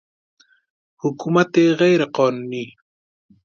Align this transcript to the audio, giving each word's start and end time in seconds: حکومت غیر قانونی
حکومت 1.01 1.51
غیر 1.79 2.01
قانونی 2.15 2.65